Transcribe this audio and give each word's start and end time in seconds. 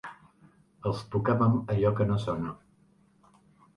Els 0.91 1.03
tocàvem 1.15 1.59
allò 1.75 1.91
que 2.01 2.09
no 2.13 2.19
sona. 2.27 2.55